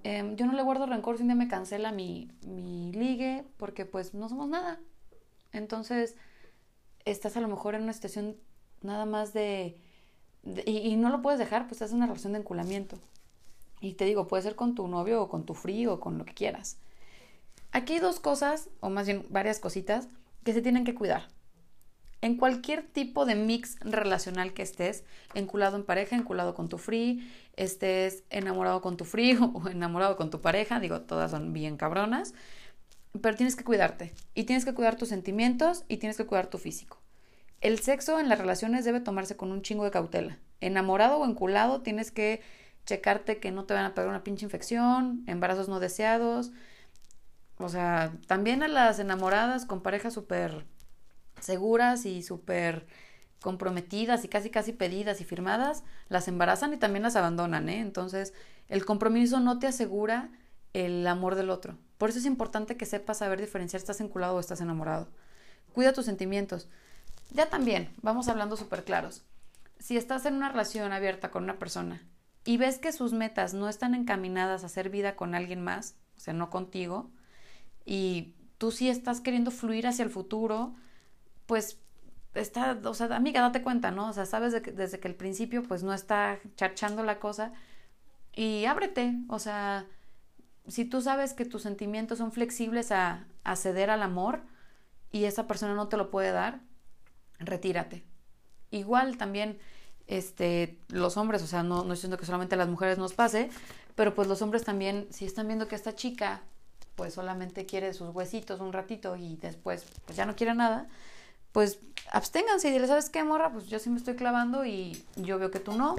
Em, 0.03 0.35
yo 0.35 0.45
no 0.45 0.53
le 0.53 0.63
guardo 0.63 0.85
rencor 0.85 1.17
si 1.17 1.23
un 1.23 1.29
día 1.29 1.35
me 1.35 1.47
cancela 1.47 1.91
mi, 1.91 2.31
mi 2.45 2.91
ligue 2.91 3.45
porque 3.57 3.85
pues 3.85 4.13
no 4.13 4.29
somos 4.29 4.49
nada. 4.49 4.79
Entonces, 5.53 6.15
estás 7.05 7.38
a 7.38 7.41
lo 7.41 7.47
mejor 7.47 7.75
en 7.75 7.83
una 7.83 7.93
situación 7.93 8.38
nada 8.81 9.05
más 9.05 9.33
de... 9.33 9.79
y, 10.65 10.95
no 10.95 11.09
lo 11.09 11.21
puedes 11.21 11.39
dejar, 11.39 11.67
pues 11.67 11.81
es 11.81 11.91
una 11.91 12.07
relación 12.07 12.33
de 12.33 12.39
enculamiento. 12.39 12.97
Y 13.81 13.93
te 13.95 14.05
digo, 14.05 14.27
puede 14.27 14.43
ser 14.43 14.55
con 14.55 14.73
tu 14.75 14.87
novio 14.87 15.21
o 15.21 15.29
con 15.29 15.45
tu 15.45 15.53
frío 15.53 15.95
o 15.95 15.99
con 15.99 16.17
lo 16.17 16.23
que 16.23 16.33
quieras. 16.33 16.77
Aquí 17.71 17.93
hay 17.93 17.99
dos 17.99 18.21
cosas, 18.21 18.69
o 18.79 18.89
más 18.89 19.07
bien 19.07 19.25
varias 19.29 19.59
cositas, 19.59 20.07
que 20.45 20.53
se 20.53 20.61
tienen 20.61 20.85
que 20.85 20.95
cuidar 20.95 21.27
en 22.21 22.37
cualquier 22.37 22.83
tipo 22.83 23.25
de 23.25 23.35
mix 23.35 23.77
relacional 23.81 24.53
que 24.53 24.61
estés, 24.61 25.03
enculado 25.33 25.75
en 25.75 25.83
pareja, 25.83 26.15
enculado 26.15 26.53
con 26.53 26.69
tu 26.69 26.77
free, 26.77 27.27
estés 27.55 28.23
enamorado 28.29 28.81
con 28.81 28.95
tu 28.95 29.05
free 29.05 29.37
o 29.53 29.67
enamorado 29.67 30.15
con 30.15 30.29
tu 30.29 30.39
pareja, 30.39 30.79
digo, 30.79 31.01
todas 31.01 31.31
son 31.31 31.51
bien 31.51 31.77
cabronas, 31.77 32.33
pero 33.19 33.35
tienes 33.35 33.55
que 33.55 33.63
cuidarte 33.63 34.13
y 34.35 34.45
tienes 34.45 34.65
que 34.65 34.73
cuidar 34.73 34.95
tus 34.95 35.09
sentimientos 35.09 35.83
y 35.89 35.97
tienes 35.97 36.15
que 36.15 36.25
cuidar 36.25 36.47
tu 36.47 36.57
físico. 36.57 36.99
El 37.59 37.79
sexo 37.79 38.19
en 38.19 38.29
las 38.29 38.39
relaciones 38.39 38.85
debe 38.85 39.01
tomarse 39.01 39.35
con 39.35 39.51
un 39.51 39.61
chingo 39.61 39.83
de 39.83 39.91
cautela. 39.91 40.39
Enamorado 40.61 41.17
o 41.17 41.25
enculado 41.25 41.81
tienes 41.81 42.09
que 42.09 42.41
checarte 42.85 43.39
que 43.39 43.51
no 43.51 43.65
te 43.65 43.73
van 43.73 43.85
a 43.85 43.93
pegar 43.93 44.09
una 44.09 44.23
pinche 44.23 44.45
infección, 44.45 45.23
embarazos 45.27 45.69
no 45.69 45.79
deseados. 45.79 46.51
O 47.57 47.69
sea, 47.69 48.13
también 48.27 48.63
a 48.63 48.67
las 48.67 48.99
enamoradas 48.99 49.65
con 49.65 49.81
pareja 49.81 50.11
súper 50.11 50.65
seguras 51.39 52.05
y 52.05 52.23
súper 52.23 52.87
comprometidas 53.41 54.23
y 54.23 54.27
casi 54.27 54.49
casi 54.49 54.71
pedidas 54.71 55.19
y 55.19 55.25
firmadas, 55.25 55.83
las 56.09 56.27
embarazan 56.27 56.73
y 56.73 56.77
también 56.77 57.03
las 57.03 57.15
abandonan, 57.15 57.69
¿eh? 57.69 57.79
Entonces, 57.79 58.33
el 58.69 58.85
compromiso 58.85 59.39
no 59.39 59.59
te 59.59 59.67
asegura 59.67 60.29
el 60.73 61.05
amor 61.07 61.35
del 61.35 61.49
otro. 61.49 61.77
Por 61.97 62.09
eso 62.09 62.19
es 62.19 62.25
importante 62.25 62.77
que 62.77 62.85
sepas 62.85 63.17
saber 63.17 63.41
diferenciar 63.41 63.79
estás 63.79 64.00
enculado 64.01 64.35
o 64.35 64.39
estás 64.39 64.61
enamorado. 64.61 65.09
Cuida 65.73 65.93
tus 65.93 66.05
sentimientos. 66.05 66.67
Ya 67.31 67.47
también, 67.47 67.89
vamos 68.01 68.27
hablando 68.27 68.57
súper 68.57 68.83
claros. 68.83 69.23
Si 69.79 69.97
estás 69.97 70.25
en 70.25 70.35
una 70.35 70.50
relación 70.50 70.91
abierta 70.91 71.31
con 71.31 71.43
una 71.43 71.57
persona 71.57 72.01
y 72.45 72.57
ves 72.57 72.79
que 72.79 72.91
sus 72.91 73.13
metas 73.13 73.53
no 73.53 73.69
están 73.69 73.93
encaminadas 73.95 74.63
a 74.63 74.67
hacer 74.67 74.89
vida 74.89 75.15
con 75.15 75.36
alguien 75.36 75.62
más, 75.63 75.95
o 76.17 76.19
sea, 76.19 76.33
no 76.33 76.50
contigo, 76.50 77.12
y 77.86 78.33
tú 78.57 78.71
sí 78.71 78.89
estás 78.89 79.21
queriendo 79.21 79.51
fluir 79.51 79.88
hacia 79.88 80.03
el 80.03 80.12
futuro, 80.12 80.75
pues 81.45 81.79
está, 82.33 82.79
o 82.83 82.93
sea, 82.93 83.15
amiga, 83.15 83.41
date 83.41 83.62
cuenta, 83.62 83.91
¿no? 83.91 84.10
O 84.10 84.13
sea, 84.13 84.25
sabes 84.25 84.60
que 84.62 84.71
desde 84.71 85.00
que 85.00 85.07
el 85.07 85.15
principio 85.15 85.63
pues 85.63 85.83
no 85.83 85.93
está 85.93 86.39
charchando 86.55 87.03
la 87.03 87.19
cosa 87.19 87.53
y 88.33 88.65
ábrete, 88.65 89.15
o 89.27 89.39
sea, 89.39 89.86
si 90.67 90.86
tú 90.86 91.01
sabes 91.01 91.33
que 91.33 91.45
tus 91.45 91.63
sentimientos 91.63 92.19
son 92.19 92.31
flexibles 92.31 92.91
a, 92.91 93.27
a 93.43 93.55
ceder 93.55 93.89
al 93.89 94.03
amor 94.03 94.43
y 95.12 95.25
esa 95.25 95.48
persona 95.48 95.74
no 95.74 95.89
te 95.89 95.98
lo 95.98 96.12
puede 96.12 96.31
dar, 96.31 96.62
retírate. 97.39 98.05
Igual 98.69 99.17
también 99.17 99.60
este, 100.12 100.77
los 100.89 101.15
hombres, 101.15 101.41
o 101.41 101.48
sea, 101.48 101.63
no, 101.63 101.86
no 101.86 101.94
estoy 101.94 102.15
que 102.18 102.25
solamente 102.25 102.56
a 102.56 102.58
las 102.58 102.68
mujeres 102.68 102.98
nos 102.98 103.13
pase, 103.13 103.50
pero 103.96 104.13
pues 104.13 104.27
los 104.27 104.41
hombres 104.41 104.65
también, 104.65 105.08
si 105.10 105.25
están 105.25 105.48
viendo 105.48 105.70
que 105.70 105.75
esta 105.75 105.96
chica 105.96 106.41
pues 106.98 107.13
solamente 107.13 107.65
quiere 107.65 107.94
sus 107.94 108.13
huesitos 108.13 108.60
un 108.60 108.74
ratito 108.74 109.15
y 109.15 109.38
después 109.38 109.86
pues 110.06 110.18
ya 110.18 110.25
no 110.25 110.36
quiere 110.36 110.53
nada, 110.53 110.89
pues 111.53 111.80
absténganse 112.12 112.68
y 112.68 112.72
dile, 112.72 112.88
¿sabes 112.88 113.10
qué, 113.10 113.24
morra? 113.24 113.53
Pues 113.53 113.68
yo 113.68 113.80
sí 113.80 113.89
me 113.89 113.98
estoy 113.98 114.15
clavando 114.15 114.65
y 114.65 115.01
yo 115.15 115.39
veo 115.39 115.50
que 115.50 115.62
tú 115.62 115.72
no. 115.72 115.96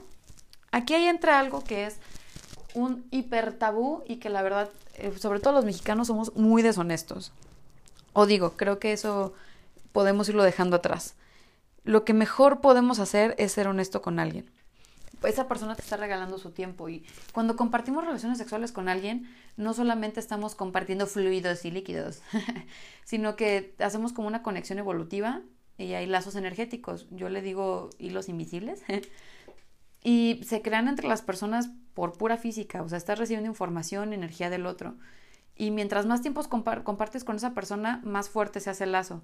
Aquí 0.71 0.93
ahí 0.93 1.07
entra 1.07 1.39
algo 1.39 1.65
que 1.65 1.87
es 1.87 1.97
un 2.75 3.07
hiper 3.11 3.55
tabú 3.55 4.03
y 4.07 4.17
que 4.17 4.29
la 4.29 4.43
verdad, 4.43 4.69
eh, 4.97 5.13
sobre 5.19 5.41
todo 5.41 5.55
los 5.55 5.65
mexicanos, 5.65 6.09
somos 6.09 6.35
muy 6.37 6.61
deshonestos. 6.61 7.33
O 8.13 8.27
digo, 8.27 8.59
creo 8.59 8.79
que 8.79 8.93
eso 8.93 9.33
podemos 9.93 10.29
irlo 10.29 10.43
dejando 10.43 10.77
atrás. 10.77 11.15
Lo 11.85 12.05
que 12.05 12.15
mejor 12.15 12.61
podemos 12.61 12.99
hacer 12.99 13.35
es 13.39 13.53
ser 13.53 13.69
honesto 13.69 14.03
con 14.03 14.19
alguien. 14.19 14.51
Esa 15.25 15.47
persona 15.47 15.77
te 15.77 15.83
está 15.83 15.97
regalando 15.97 16.39
su 16.39 16.51
tiempo 16.51 16.89
y 16.89 17.05
cuando 17.33 17.55
compartimos 17.55 18.05
relaciones 18.05 18.39
sexuales 18.39 18.73
con 18.73 18.89
alguien, 18.89 19.29
no 19.57 19.73
solamente 19.73 20.19
estamos 20.19 20.55
compartiendo 20.55 21.07
fluidos 21.07 21.65
y 21.65 21.71
líquidos, 21.71 22.23
sino 23.05 23.37
que 23.37 23.75
hacemos 23.79 24.13
como 24.13 24.27
una 24.27 24.43
conexión 24.43 24.79
evolutiva 24.79 25.43
y 25.79 25.95
hay 25.95 26.07
lazos 26.07 26.35
energéticos. 26.35 27.07
Yo 27.11 27.29
le 27.29 27.41
digo 27.41 27.91
hilos 27.99 28.29
invisibles. 28.29 28.83
y 30.03 30.41
se 30.45 30.63
crean 30.63 30.89
entre 30.89 31.07
las 31.07 31.23
personas 31.23 31.71
por 31.95 32.13
pura 32.13 32.37
física, 32.37 32.83
o 32.83 32.89
sea, 32.89 32.99
estás 32.99 33.19
recibiendo 33.19 33.49
información, 33.49 34.13
energía 34.13 34.51
del 34.51 34.67
otro. 34.67 34.97
Y 35.55 35.71
mientras 35.71 36.07
más 36.07 36.23
tiempos 36.23 36.49
compartes 36.49 37.25
con 37.25 37.37
esa 37.37 37.55
persona, 37.55 38.01
más 38.05 38.29
fuerte 38.29 38.61
se 38.61 38.71
hace 38.71 38.85
el 38.85 38.93
lazo. 38.93 39.23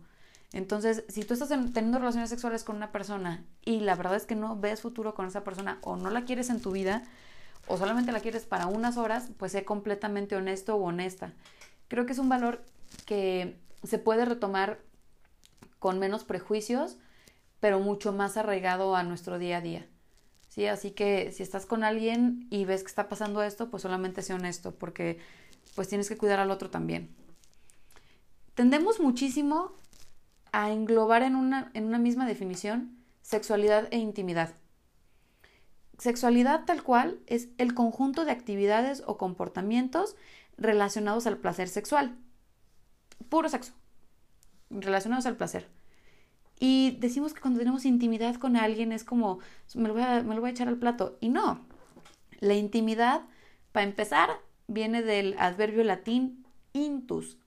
Entonces, 0.52 1.04
si 1.08 1.24
tú 1.24 1.34
estás 1.34 1.48
teniendo 1.48 1.98
relaciones 1.98 2.30
sexuales 2.30 2.64
con 2.64 2.76
una 2.76 2.90
persona 2.90 3.44
y 3.64 3.80
la 3.80 3.94
verdad 3.94 4.16
es 4.16 4.24
que 4.24 4.34
no 4.34 4.58
ves 4.58 4.80
futuro 4.80 5.14
con 5.14 5.26
esa 5.26 5.44
persona 5.44 5.78
o 5.82 5.96
no 5.96 6.10
la 6.10 6.24
quieres 6.24 6.48
en 6.48 6.62
tu 6.62 6.72
vida 6.72 7.02
o 7.66 7.76
solamente 7.76 8.12
la 8.12 8.20
quieres 8.20 8.46
para 8.46 8.66
unas 8.66 8.96
horas, 8.96 9.28
pues 9.36 9.52
sé 9.52 9.64
completamente 9.64 10.36
honesto 10.36 10.76
o 10.76 10.84
honesta. 10.84 11.34
Creo 11.88 12.06
que 12.06 12.12
es 12.12 12.18
un 12.18 12.30
valor 12.30 12.64
que 13.04 13.58
se 13.84 13.98
puede 13.98 14.24
retomar 14.24 14.80
con 15.78 15.98
menos 15.98 16.24
prejuicios, 16.24 16.96
pero 17.60 17.78
mucho 17.78 18.12
más 18.12 18.36
arraigado 18.36 18.96
a 18.96 19.02
nuestro 19.02 19.38
día 19.38 19.58
a 19.58 19.60
día. 19.60 19.86
¿Sí? 20.48 20.66
Así 20.66 20.92
que 20.92 21.30
si 21.30 21.42
estás 21.42 21.66
con 21.66 21.84
alguien 21.84 22.46
y 22.50 22.64
ves 22.64 22.82
que 22.82 22.88
está 22.88 23.08
pasando 23.08 23.42
esto, 23.42 23.70
pues 23.70 23.82
solamente 23.82 24.22
sé 24.22 24.32
honesto, 24.32 24.74
porque 24.74 25.18
pues 25.74 25.88
tienes 25.88 26.08
que 26.08 26.16
cuidar 26.16 26.40
al 26.40 26.50
otro 26.50 26.70
también. 26.70 27.14
Tendemos 28.54 28.98
muchísimo 28.98 29.72
a 30.52 30.70
englobar 30.72 31.22
en 31.22 31.36
una, 31.36 31.70
en 31.74 31.84
una 31.84 31.98
misma 31.98 32.26
definición 32.26 32.96
sexualidad 33.22 33.88
e 33.90 33.98
intimidad. 33.98 34.54
Sexualidad 35.98 36.64
tal 36.64 36.82
cual 36.82 37.18
es 37.26 37.48
el 37.58 37.74
conjunto 37.74 38.24
de 38.24 38.30
actividades 38.30 39.02
o 39.06 39.18
comportamientos 39.18 40.16
relacionados 40.56 41.26
al 41.26 41.38
placer 41.38 41.68
sexual. 41.68 42.16
Puro 43.28 43.48
sexo. 43.48 43.72
Relacionados 44.70 45.26
al 45.26 45.36
placer. 45.36 45.68
Y 46.60 46.96
decimos 47.00 47.34
que 47.34 47.40
cuando 47.40 47.58
tenemos 47.58 47.84
intimidad 47.84 48.36
con 48.36 48.56
alguien 48.56 48.92
es 48.92 49.04
como, 49.04 49.40
me 49.74 49.88
lo 49.88 49.94
voy 49.94 50.02
a, 50.02 50.22
me 50.22 50.34
lo 50.34 50.40
voy 50.40 50.50
a 50.50 50.52
echar 50.52 50.68
al 50.68 50.78
plato. 50.78 51.18
Y 51.20 51.28
no. 51.28 51.66
La 52.40 52.54
intimidad, 52.54 53.22
para 53.72 53.86
empezar, 53.86 54.30
viene 54.68 55.02
del 55.02 55.36
adverbio 55.38 55.84
latín 55.84 56.46
intus, 56.72 57.38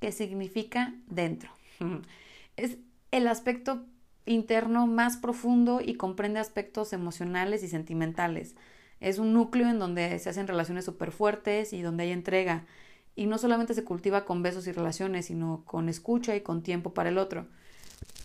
que 0.00 0.12
significa 0.12 0.94
dentro. 1.06 1.50
Es 2.56 2.78
el 3.10 3.28
aspecto 3.28 3.86
interno 4.26 4.86
más 4.86 5.16
profundo 5.16 5.80
y 5.80 5.94
comprende 5.94 6.40
aspectos 6.40 6.92
emocionales 6.92 7.62
y 7.62 7.68
sentimentales. 7.68 8.56
Es 9.00 9.18
un 9.18 9.32
núcleo 9.32 9.68
en 9.68 9.78
donde 9.78 10.18
se 10.18 10.28
hacen 10.28 10.46
relaciones 10.48 10.84
súper 10.84 11.12
fuertes 11.12 11.72
y 11.72 11.82
donde 11.82 12.04
hay 12.04 12.12
entrega. 12.12 12.66
Y 13.14 13.26
no 13.26 13.38
solamente 13.38 13.74
se 13.74 13.84
cultiva 13.84 14.24
con 14.24 14.42
besos 14.42 14.66
y 14.66 14.72
relaciones, 14.72 15.26
sino 15.26 15.62
con 15.64 15.88
escucha 15.88 16.36
y 16.36 16.40
con 16.40 16.62
tiempo 16.62 16.92
para 16.92 17.08
el 17.08 17.18
otro. 17.18 17.46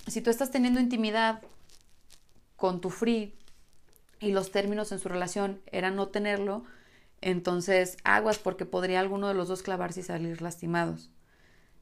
Si 0.07 0.21
tú 0.21 0.29
estás 0.29 0.51
teniendo 0.51 0.79
intimidad 0.79 1.41
con 2.57 2.81
tu 2.81 2.89
free 2.89 3.33
y 4.19 4.31
los 4.31 4.51
términos 4.51 4.91
en 4.91 5.00
su 5.00 5.07
relación 5.09 5.61
eran 5.71 5.95
no 5.95 6.09
tenerlo, 6.09 6.63
entonces 7.21 7.97
aguas 8.03 8.39
porque 8.39 8.65
podría 8.65 9.00
alguno 9.00 9.27
de 9.27 9.33
los 9.33 9.47
dos 9.47 9.61
clavarse 9.61 10.01
y 10.01 10.03
salir 10.03 10.41
lastimados. 10.41 11.09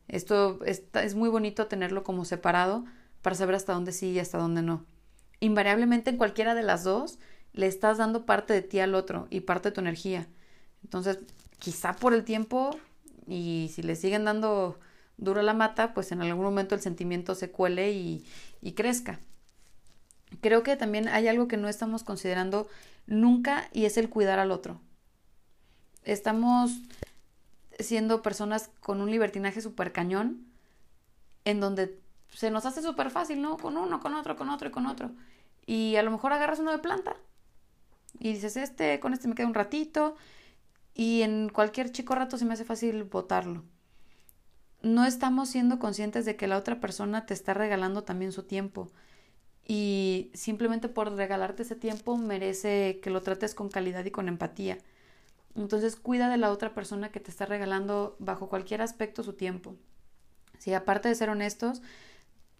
Esto 0.09 0.59
es 0.65 1.15
muy 1.15 1.29
bonito 1.29 1.67
tenerlo 1.67 2.03
como 2.03 2.25
separado 2.25 2.83
para 3.21 3.35
saber 3.35 3.55
hasta 3.55 3.73
dónde 3.73 3.91
sí 3.91 4.09
y 4.09 4.19
hasta 4.19 4.37
dónde 4.37 4.61
no. 4.61 4.85
Invariablemente 5.39 6.09
en 6.09 6.17
cualquiera 6.17 6.55
de 6.55 6.63
las 6.63 6.83
dos 6.83 7.19
le 7.53 7.67
estás 7.67 7.97
dando 7.97 8.25
parte 8.25 8.53
de 8.53 8.61
ti 8.61 8.79
al 8.79 8.95
otro 8.95 9.27
y 9.29 9.41
parte 9.41 9.69
de 9.69 9.75
tu 9.75 9.81
energía. 9.81 10.27
Entonces, 10.83 11.19
quizá 11.59 11.93
por 11.93 12.13
el 12.13 12.23
tiempo 12.23 12.71
y 13.27 13.71
si 13.73 13.83
le 13.83 13.95
siguen 13.95 14.25
dando 14.25 14.79
duro 15.17 15.41
la 15.41 15.53
mata, 15.53 15.93
pues 15.93 16.11
en 16.11 16.21
algún 16.21 16.43
momento 16.43 16.75
el 16.75 16.81
sentimiento 16.81 17.35
se 17.35 17.51
cuele 17.51 17.91
y, 17.91 18.25
y 18.61 18.73
crezca. 18.73 19.19
Creo 20.41 20.63
que 20.63 20.75
también 20.75 21.07
hay 21.07 21.27
algo 21.27 21.47
que 21.47 21.57
no 21.57 21.67
estamos 21.67 22.03
considerando 22.03 22.67
nunca 23.05 23.69
y 23.73 23.85
es 23.85 23.97
el 23.97 24.09
cuidar 24.09 24.39
al 24.39 24.51
otro. 24.51 24.81
Estamos 26.03 26.71
siendo 27.79 28.21
personas 28.21 28.69
con 28.81 29.01
un 29.01 29.09
libertinaje 29.09 29.61
súper 29.61 29.91
cañón, 29.91 30.45
en 31.45 31.59
donde 31.59 31.99
se 32.29 32.51
nos 32.51 32.65
hace 32.65 32.81
súper 32.81 33.09
fácil, 33.09 33.41
¿no? 33.41 33.57
Con 33.57 33.77
uno, 33.77 33.99
con 33.99 34.13
otro, 34.13 34.35
con 34.35 34.49
otro 34.49 34.69
y 34.69 34.71
con 34.71 34.85
otro. 34.85 35.11
Y 35.65 35.95
a 35.95 36.03
lo 36.03 36.11
mejor 36.11 36.33
agarras 36.33 36.59
uno 36.59 36.71
de 36.71 36.79
planta 36.79 37.15
y 38.17 38.33
dices, 38.33 38.57
este, 38.57 38.99
con 38.99 39.13
este 39.13 39.27
me 39.27 39.35
queda 39.35 39.47
un 39.47 39.53
ratito. 39.53 40.15
Y 40.93 41.21
en 41.21 41.49
cualquier 41.49 41.91
chico 41.91 42.15
rato 42.15 42.37
se 42.37 42.45
me 42.45 42.53
hace 42.53 42.65
fácil 42.65 43.03
botarlo. 43.03 43.63
No 44.81 45.05
estamos 45.05 45.49
siendo 45.49 45.79
conscientes 45.79 46.25
de 46.25 46.35
que 46.35 46.47
la 46.47 46.57
otra 46.57 46.79
persona 46.79 47.25
te 47.25 47.33
está 47.33 47.53
regalando 47.53 48.03
también 48.03 48.31
su 48.31 48.43
tiempo. 48.43 48.91
Y 49.65 50.31
simplemente 50.33 50.89
por 50.89 51.11
regalarte 51.13 51.63
ese 51.63 51.75
tiempo 51.75 52.17
merece 52.17 52.99
que 53.01 53.11
lo 53.11 53.21
trates 53.21 53.53
con 53.53 53.69
calidad 53.69 54.03
y 54.05 54.11
con 54.11 54.27
empatía. 54.27 54.79
Entonces 55.55 55.95
cuida 55.95 56.29
de 56.29 56.37
la 56.37 56.51
otra 56.51 56.73
persona 56.73 57.11
que 57.11 57.19
te 57.19 57.31
está 57.31 57.45
regalando 57.45 58.15
bajo 58.19 58.49
cualquier 58.49 58.81
aspecto 58.81 59.23
su 59.23 59.33
tiempo. 59.33 59.75
Si 60.57 60.73
aparte 60.73 61.09
de 61.09 61.15
ser 61.15 61.29
honestos, 61.29 61.81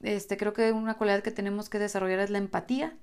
este, 0.01 0.37
creo 0.37 0.53
que 0.53 0.71
una 0.71 0.97
cualidad 0.97 1.21
que 1.21 1.31
tenemos 1.31 1.69
que 1.69 1.79
desarrollar 1.79 2.19
es 2.19 2.29
la 2.29 2.37
empatía 2.37 2.97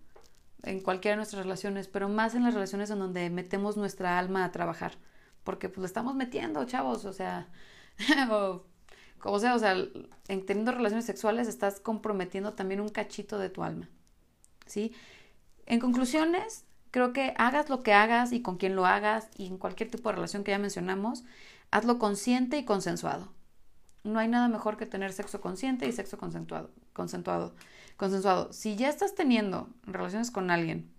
en 0.63 0.81
cualquiera 0.81 1.13
de 1.13 1.19
nuestras 1.19 1.45
relaciones, 1.45 1.89
pero 1.89 2.09
más 2.09 2.35
en 2.35 2.43
las 2.43 2.55
relaciones 2.55 2.91
en 2.91 2.99
donde 2.99 3.31
metemos 3.31 3.77
nuestra 3.77 4.19
alma 4.19 4.45
a 4.45 4.53
trabajar, 4.53 4.99
porque 5.45 5.69
pues 5.69 5.79
lo 5.79 5.87
estamos 5.87 6.15
metiendo, 6.15 6.65
chavos, 6.65 7.05
o 7.05 7.13
sea, 7.13 7.49
como 9.19 9.39
sea, 9.39 9.55
o 9.55 9.59
sea, 9.59 9.77
en 10.29 10.47
teniendo 10.47 10.73
relaciones 10.73 11.05
sexuales 11.05 11.49
estás 11.49 11.81
comprometiendo 11.81 12.55
también 12.55 12.81
un 12.81 12.89
cachito 12.89 13.39
de 13.39 13.51
tu 13.51 13.63
alma, 13.63 13.89
¿sí? 14.67 14.93
En 15.67 15.81
conclusiones, 15.81 16.65
Creo 16.97 17.13
que 17.13 17.35
hagas 17.37 17.69
lo 17.69 17.83
que 17.83 17.93
hagas 17.93 18.33
y 18.33 18.41
con 18.41 18.57
quien 18.57 18.75
lo 18.75 18.87
hagas 18.87 19.29
y 19.37 19.49
en 19.49 19.59
cualquier 19.59 19.91
tipo 19.91 20.09
de 20.09 20.15
relación 20.15 20.45
que 20.45 20.53
ya 20.53 20.59
mencionamos, 20.59 21.25
hazlo 21.71 21.99
consciente 21.99 22.57
y 22.57 22.65
consensuado. 22.65 23.35
No 24.03 24.19
hay 24.19 24.29
nada 24.29 24.49
mejor 24.49 24.79
que 24.79 24.87
tener 24.87 25.13
sexo 25.13 25.43
consciente 25.43 25.87
y 25.87 25.93
sexo 25.93 26.17
consensuado. 26.17 26.71
consensuado. 26.95 28.51
Si 28.51 28.77
ya 28.77 28.89
estás 28.89 29.15
teniendo 29.15 29.69
relaciones 29.83 30.31
con 30.31 30.51
alguien 30.51 30.91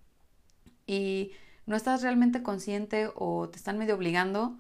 y 0.86 1.32
no 1.66 1.76
estás 1.76 2.04
realmente 2.04 2.44
consciente 2.44 3.10
o 3.16 3.50
te 3.50 3.58
están 3.58 3.80
medio 3.80 3.96
obligando, 3.96 4.56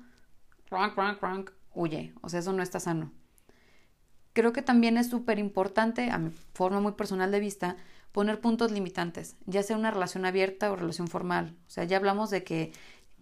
huye. 1.75 2.15
O 2.22 2.29
sea, 2.29 2.39
eso 2.39 2.51
no 2.51 2.63
está 2.63 2.79
sano. 2.79 3.12
Creo 4.34 4.53
que 4.53 4.63
también 4.63 4.98
es 4.98 5.08
súper 5.08 5.38
importante, 5.38 6.10
a 6.10 6.17
mi 6.17 6.32
forma 6.56 6.79
muy 6.79 6.94
personal 6.94 7.29
de 7.29 7.39
vista, 7.39 7.77
poner 8.18 8.42
puntos 8.42 8.72
limitantes, 8.72 9.36
ya 9.46 9.62
sea 9.62 9.78
una 9.78 9.92
relación 9.92 10.26
abierta 10.26 10.72
o 10.72 10.76
relación 10.76 11.08
formal. 11.08 11.56
O 11.68 11.70
sea, 11.70 11.84
ya 11.84 11.98
hablamos 11.98 12.32
de 12.32 12.44
que, 12.44 12.74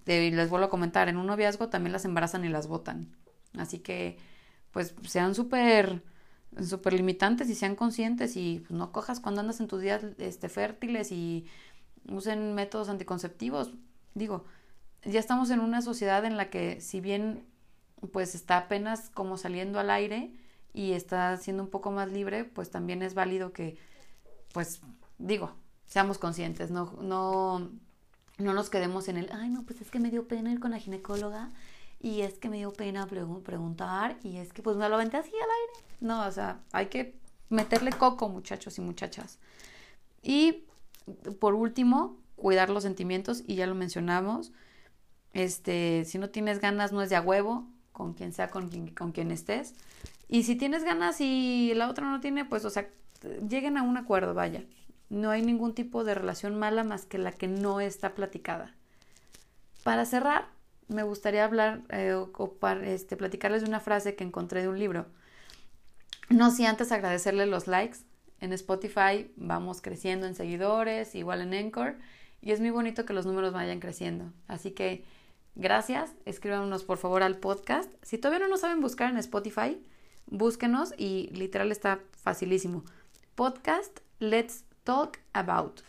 les 0.06 0.50
vuelvo 0.50 0.68
a 0.68 0.70
comentar, 0.70 1.10
en 1.10 1.18
un 1.18 1.26
noviazgo 1.26 1.68
también 1.68 1.92
las 1.92 2.06
embarazan 2.06 2.46
y 2.46 2.48
las 2.48 2.68
botan. 2.68 3.14
Así 3.58 3.80
que, 3.80 4.18
pues, 4.72 4.96
sean 5.06 5.36
súper 5.36 6.02
súper 6.62 6.94
limitantes 6.94 7.50
y 7.50 7.56
sean 7.56 7.76
conscientes 7.76 8.38
y 8.38 8.64
pues, 8.66 8.72
no 8.72 8.94
cojas 8.94 9.20
cuando 9.20 9.42
andas 9.42 9.60
en 9.60 9.68
tus 9.68 9.82
días 9.82 10.02
este, 10.18 10.48
fértiles 10.48 11.12
y 11.12 11.46
usen 12.08 12.56
métodos 12.56 12.88
anticonceptivos. 12.88 13.74
Digo, 14.14 14.46
ya 15.04 15.20
estamos 15.20 15.50
en 15.50 15.60
una 15.60 15.82
sociedad 15.82 16.24
en 16.24 16.38
la 16.38 16.50
que 16.50 16.80
si 16.80 17.02
bien 17.02 17.44
pues 18.14 18.34
está 18.34 18.56
apenas 18.56 19.10
como 19.10 19.38
saliendo 19.38 19.78
al 19.78 19.90
aire 19.90 20.32
y 20.74 20.94
está 20.94 21.36
siendo 21.36 21.64
un 21.64 21.70
poco 21.70 21.92
más 21.92 22.10
libre, 22.10 22.46
pues 22.46 22.72
también 22.72 23.02
es 23.02 23.14
válido 23.14 23.52
que 23.52 23.78
pues 24.56 24.80
digo, 25.18 25.52
seamos 25.86 26.18
conscientes, 26.18 26.72
no, 26.72 26.94
no, 27.02 27.72
no 28.38 28.54
nos 28.54 28.70
quedemos 28.70 29.10
en 29.10 29.18
el, 29.18 29.30
ay, 29.34 29.50
no, 29.50 29.64
pues 29.64 29.82
es 29.82 29.92
que 29.92 30.00
me 30.00 30.10
dio 30.10 30.30
pena 30.30 30.50
ir 30.50 30.62
con 30.62 30.72
la 30.72 30.80
ginecóloga 30.80 31.52
y 32.00 32.22
es 32.22 32.36
que 32.36 32.48
me 32.48 32.56
dio 32.56 32.72
pena 32.72 33.06
preguntar 33.06 34.18
y 34.24 34.38
es 34.38 34.54
que 34.54 34.64
pues 34.64 34.78
me 34.78 34.88
lo 34.88 34.96
aventé 34.96 35.18
así 35.18 35.32
al 35.32 35.36
aire. 35.42 35.90
No, 36.00 36.26
o 36.26 36.32
sea, 36.32 36.62
hay 36.72 36.86
que 36.86 37.20
meterle 37.50 37.92
coco, 37.92 38.30
muchachos 38.30 38.78
y 38.78 38.82
muchachas. 38.82 39.40
Y 40.22 40.64
por 41.42 41.54
último, 41.54 42.18
cuidar 42.38 42.70
los 42.70 42.84
sentimientos 42.84 43.44
y 43.46 43.56
ya 43.56 43.68
lo 43.68 43.76
mencionamos. 43.76 44.54
Este, 45.34 46.06
si 46.06 46.18
no 46.18 46.30
tienes 46.30 46.62
ganas, 46.62 46.94
no 46.94 47.02
es 47.02 47.10
de 47.10 47.18
a 47.18 47.22
huevo, 47.22 47.68
con 47.92 48.14
quien 48.14 48.32
sea, 48.32 48.50
con 48.50 48.70
quien, 48.70 48.96
con 48.96 49.12
quien 49.12 49.32
estés. 49.32 49.74
Y 50.30 50.44
si 50.44 50.56
tienes 50.56 50.86
ganas 50.86 51.20
y 51.20 51.74
la 51.76 51.90
otra 51.90 52.10
no 52.10 52.22
tiene, 52.22 52.46
pues, 52.46 52.64
o 52.64 52.70
sea, 52.70 52.90
lleguen 53.48 53.78
a 53.78 53.84
un 53.84 53.98
acuerdo, 53.98 54.34
vaya. 54.34 54.64
No 55.10 55.30
hay 55.30 55.42
ningún 55.42 55.74
tipo 55.74 56.04
de 56.04 56.16
relación 56.16 56.56
mala 56.58 56.84
más 56.84 57.06
que 57.06 57.18
la 57.18 57.32
que 57.32 57.48
no 57.48 57.80
está 57.80 58.16
platicada. 58.16 58.74
Para 59.84 60.06
cerrar, 60.06 60.48
me 60.88 61.04
gustaría 61.04 61.46
hablar 61.46 61.82
eh, 61.90 62.14
o, 62.14 62.58
este, 62.84 63.18
platicarles 63.18 63.62
de 63.62 63.70
una 63.70 63.80
frase 63.80 64.16
que 64.16 64.24
encontré 64.24 64.62
de 64.62 64.70
un 64.70 64.80
libro. 64.80 65.06
No 66.30 66.52
si 66.52 66.66
antes 66.66 66.92
agradecerle 66.92 67.46
los 67.46 67.68
likes. 67.68 68.00
En 68.42 68.52
Spotify 68.52 69.32
vamos 69.38 69.82
creciendo 69.82 70.28
en 70.28 70.36
seguidores, 70.36 71.16
igual 71.16 71.42
en 71.42 71.54
Anchor, 71.54 71.96
y 72.42 72.52
es 72.52 72.60
muy 72.60 72.70
bonito 72.70 73.06
que 73.06 73.14
los 73.14 73.26
números 73.26 73.54
vayan 73.54 73.80
creciendo. 73.80 74.32
Así 74.48 74.72
que 74.72 75.06
gracias, 75.56 76.14
escríbanos 76.26 76.84
por 76.84 76.98
favor 76.98 77.24
al 77.24 77.38
podcast. 77.38 77.92
Si 78.02 78.18
todavía 78.18 78.46
no 78.46 78.50
nos 78.50 78.62
saben 78.62 78.82
buscar 78.82 79.10
en 79.10 79.18
Spotify, 79.18 79.82
búsquenos 80.28 80.94
y 80.98 81.30
literal 81.34 81.72
está 81.72 82.00
facilísimo. 82.12 82.84
Podcast 83.36 84.00
Let's 84.20 84.64
Talk 84.86 85.20
About. 85.34 85.82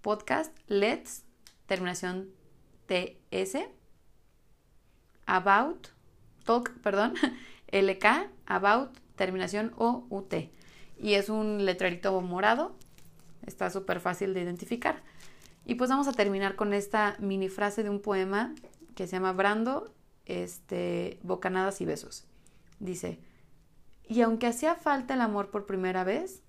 Podcast 0.00 0.56
Let's, 0.68 1.22
terminación 1.66 2.30
TS. 2.86 3.58
About, 5.26 5.88
talk, 6.44 6.70
perdón, 6.80 7.12
LK, 7.72 8.30
about, 8.46 8.96
terminación 9.16 9.74
O, 9.76 10.06
UT. 10.08 10.32
Y 10.96 11.12
es 11.12 11.28
un 11.28 11.66
letrerito 11.66 12.18
morado, 12.22 12.74
está 13.44 13.68
súper 13.68 14.00
fácil 14.00 14.32
de 14.32 14.40
identificar. 14.40 15.02
Y 15.66 15.74
pues 15.74 15.90
vamos 15.90 16.08
a 16.08 16.14
terminar 16.14 16.56
con 16.56 16.72
esta 16.72 17.16
mini 17.18 17.50
frase 17.50 17.82
de 17.82 17.90
un 17.90 18.00
poema 18.00 18.54
que 18.94 19.06
se 19.06 19.12
llama 19.16 19.32
Brando, 19.32 19.92
este, 20.24 21.18
Bocanadas 21.22 21.82
y 21.82 21.84
Besos. 21.84 22.24
Dice, 22.80 23.20
y 24.08 24.22
aunque 24.22 24.46
hacía 24.46 24.74
falta 24.74 25.12
el 25.12 25.20
amor 25.20 25.50
por 25.50 25.66
primera 25.66 26.02
vez, 26.02 26.42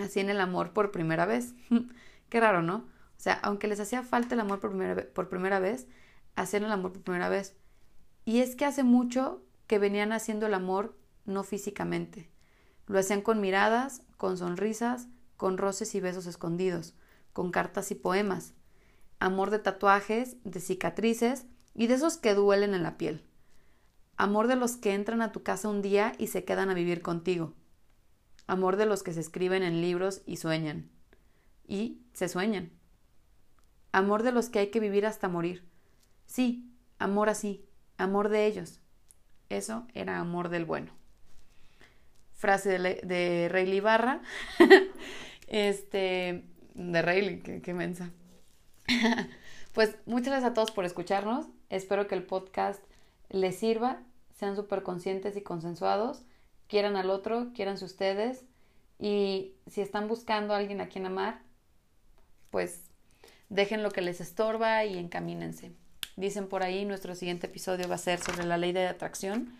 hacían 0.00 0.30
el 0.30 0.40
amor 0.40 0.72
por 0.72 0.90
primera 0.90 1.26
vez. 1.26 1.54
Qué 2.28 2.40
raro, 2.40 2.62
¿no? 2.62 2.76
O 2.76 3.22
sea, 3.22 3.34
aunque 3.42 3.68
les 3.68 3.80
hacía 3.80 4.02
falta 4.02 4.34
el 4.34 4.40
amor 4.40 4.60
por 4.60 4.70
primera, 4.70 5.06
por 5.12 5.28
primera 5.28 5.60
vez, 5.60 5.86
hacían 6.36 6.64
el 6.64 6.72
amor 6.72 6.92
por 6.92 7.02
primera 7.02 7.28
vez. 7.28 7.56
Y 8.24 8.40
es 8.40 8.56
que 8.56 8.64
hace 8.64 8.82
mucho 8.82 9.42
que 9.66 9.78
venían 9.78 10.12
haciendo 10.12 10.46
el 10.46 10.54
amor 10.54 10.96
no 11.26 11.42
físicamente. 11.42 12.30
Lo 12.86 12.98
hacían 12.98 13.22
con 13.22 13.40
miradas, 13.40 14.02
con 14.16 14.36
sonrisas, 14.36 15.08
con 15.36 15.58
roces 15.58 15.94
y 15.94 16.00
besos 16.00 16.26
escondidos, 16.26 16.94
con 17.32 17.50
cartas 17.50 17.90
y 17.90 17.94
poemas. 17.94 18.54
Amor 19.18 19.50
de 19.50 19.58
tatuajes, 19.58 20.36
de 20.44 20.60
cicatrices 20.60 21.46
y 21.74 21.86
de 21.86 21.94
esos 21.94 22.16
que 22.16 22.34
duelen 22.34 22.74
en 22.74 22.82
la 22.82 22.96
piel 22.96 23.24
amor 24.20 24.48
de 24.48 24.56
los 24.56 24.76
que 24.76 24.92
entran 24.92 25.22
a 25.22 25.32
tu 25.32 25.42
casa 25.42 25.68
un 25.68 25.80
día 25.80 26.12
y 26.18 26.26
se 26.26 26.44
quedan 26.44 26.68
a 26.68 26.74
vivir 26.74 27.00
contigo, 27.00 27.54
amor 28.50 28.76
de 28.76 28.84
los 28.84 29.04
que 29.04 29.12
se 29.12 29.20
escriben 29.20 29.62
en 29.62 29.80
libros 29.80 30.22
y 30.26 30.36
sueñan, 30.36 30.90
y 31.68 32.02
se 32.14 32.28
sueñan, 32.28 32.72
amor 33.92 34.24
de 34.24 34.32
los 34.32 34.48
que 34.48 34.58
hay 34.58 34.70
que 34.72 34.80
vivir 34.80 35.06
hasta 35.06 35.28
morir. 35.28 35.64
Sí, 36.26 36.68
amor 36.98 37.28
así, 37.28 37.64
amor 37.96 38.28
de 38.28 38.46
ellos. 38.46 38.80
Eso 39.50 39.86
era 39.94 40.18
amor 40.18 40.48
del 40.48 40.64
bueno. 40.64 40.90
Frase 42.34 42.70
de, 42.70 43.00
de 43.04 43.48
Rayleigh 43.48 43.80
Barra. 43.80 44.20
este, 45.46 46.44
de 46.74 47.02
Rayleigh, 47.02 47.42
qué, 47.42 47.62
qué 47.62 47.72
mensa. 47.72 48.10
pues 49.74 49.96
muchas 50.06 50.30
gracias 50.30 50.50
a 50.50 50.54
todos 50.54 50.72
por 50.72 50.84
escucharnos. 50.84 51.46
Espero 51.68 52.08
que 52.08 52.16
el 52.16 52.24
podcast 52.24 52.82
les 53.28 53.56
sirva 53.56 54.02
sean 54.40 54.56
súper 54.56 54.82
conscientes 54.82 55.36
y 55.36 55.42
consensuados, 55.42 56.24
quieran 56.70 56.96
al 56.96 57.10
otro, 57.10 57.52
quieranse 57.52 57.84
ustedes 57.84 58.44
y 59.00 59.54
si 59.66 59.80
están 59.80 60.06
buscando 60.06 60.54
a 60.54 60.58
alguien 60.58 60.80
a 60.80 60.88
quien 60.88 61.04
amar, 61.04 61.42
pues 62.50 62.84
dejen 63.48 63.82
lo 63.82 63.90
que 63.90 64.02
les 64.02 64.20
estorba 64.20 64.84
y 64.84 64.96
encamínense. 64.96 65.72
Dicen 66.16 66.48
por 66.48 66.62
ahí, 66.62 66.84
nuestro 66.84 67.14
siguiente 67.16 67.48
episodio 67.48 67.88
va 67.88 67.96
a 67.96 67.98
ser 67.98 68.20
sobre 68.20 68.46
la 68.46 68.56
ley 68.56 68.72
de 68.72 68.86
atracción, 68.86 69.52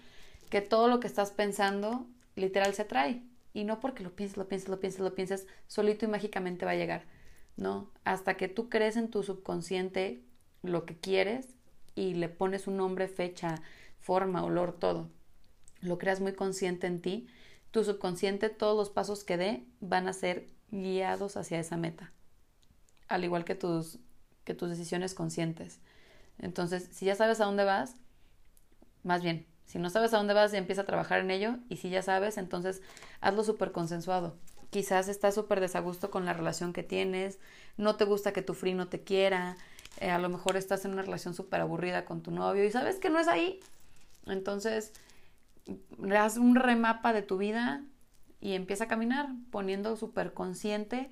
que 0.50 0.60
todo 0.60 0.86
lo 0.86 1.00
que 1.00 1.08
estás 1.08 1.32
pensando 1.32 2.06
literal 2.36 2.74
se 2.74 2.82
atrae. 2.82 3.22
Y 3.52 3.64
no 3.64 3.80
porque 3.80 4.04
lo 4.04 4.14
pienses, 4.14 4.36
lo 4.36 4.46
pienses, 4.46 4.68
lo 4.68 4.78
pienses, 4.78 5.00
lo 5.00 5.14
pienses, 5.14 5.46
solito 5.66 6.04
y 6.04 6.08
mágicamente 6.08 6.64
va 6.64 6.72
a 6.72 6.76
llegar. 6.76 7.02
No, 7.56 7.90
hasta 8.04 8.36
que 8.36 8.46
tú 8.46 8.68
crees 8.68 8.96
en 8.96 9.10
tu 9.10 9.24
subconsciente 9.24 10.22
lo 10.62 10.86
que 10.86 10.96
quieres 10.96 11.48
y 11.96 12.14
le 12.14 12.28
pones 12.28 12.68
un 12.68 12.76
nombre, 12.76 13.08
fecha, 13.08 13.56
forma, 13.98 14.44
olor, 14.44 14.78
todo, 14.78 15.10
lo 15.80 15.98
creas 15.98 16.20
muy 16.20 16.32
consciente 16.32 16.86
en 16.86 17.00
ti, 17.00 17.28
tu 17.70 17.84
subconsciente, 17.84 18.48
todos 18.48 18.76
los 18.76 18.90
pasos 18.90 19.24
que 19.24 19.36
dé 19.36 19.64
van 19.80 20.08
a 20.08 20.12
ser 20.12 20.48
guiados 20.70 21.36
hacia 21.36 21.58
esa 21.58 21.76
meta, 21.76 22.12
al 23.08 23.24
igual 23.24 23.44
que 23.44 23.54
tus, 23.54 23.98
que 24.44 24.54
tus 24.54 24.70
decisiones 24.70 25.14
conscientes. 25.14 25.80
Entonces, 26.38 26.88
si 26.92 27.06
ya 27.06 27.14
sabes 27.14 27.40
a 27.40 27.44
dónde 27.44 27.64
vas, 27.64 27.94
más 29.02 29.22
bien, 29.22 29.46
si 29.66 29.78
no 29.78 29.88
sabes 29.90 30.12
a 30.12 30.16
dónde 30.16 30.34
vas, 30.34 30.52
empieza 30.52 30.82
a 30.82 30.86
trabajar 30.86 31.20
en 31.20 31.30
ello, 31.30 31.56
y 31.68 31.76
si 31.76 31.90
ya 31.90 32.02
sabes, 32.02 32.38
entonces 32.38 32.82
hazlo 33.20 33.44
súper 33.44 33.72
consensuado. 33.72 34.36
Quizás 34.70 35.08
estás 35.08 35.34
súper 35.34 35.60
desagusto 35.60 36.10
con 36.10 36.24
la 36.24 36.32
relación 36.32 36.72
que 36.72 36.82
tienes, 36.82 37.38
no 37.76 37.96
te 37.96 38.04
gusta 38.04 38.32
que 38.32 38.42
tu 38.42 38.54
free 38.54 38.74
no 38.74 38.88
te 38.88 39.02
quiera, 39.02 39.56
eh, 40.00 40.10
a 40.10 40.18
lo 40.18 40.28
mejor 40.28 40.56
estás 40.56 40.84
en 40.84 40.92
una 40.92 41.02
relación 41.02 41.34
súper 41.34 41.60
aburrida 41.60 42.04
con 42.04 42.22
tu 42.22 42.30
novio 42.30 42.64
y 42.64 42.70
sabes 42.70 42.96
que 42.96 43.10
no 43.10 43.18
es 43.18 43.28
ahí, 43.28 43.60
entonces, 44.26 44.92
haz 46.16 46.36
un 46.36 46.56
remapa 46.56 47.12
de 47.12 47.22
tu 47.22 47.38
vida 47.38 47.84
y 48.40 48.52
empieza 48.54 48.84
a 48.84 48.88
caminar 48.88 49.28
poniendo 49.50 49.96
súper 49.96 50.32
consciente 50.32 51.10